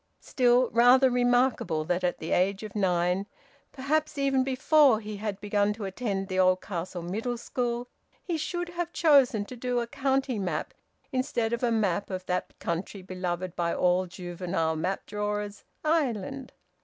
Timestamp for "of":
2.63-2.75, 11.53-11.61, 12.09-12.25